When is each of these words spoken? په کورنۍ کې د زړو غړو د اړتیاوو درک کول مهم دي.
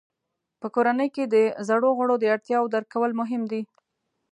په 0.61 0.67
کورنۍ 0.75 1.09
کې 1.15 1.23
د 1.33 1.35
زړو 1.67 1.89
غړو 1.99 2.15
د 2.19 2.25
اړتیاوو 2.33 2.71
درک 2.73 2.87
کول 2.93 3.11
مهم 3.21 3.41
دي. 3.51 3.61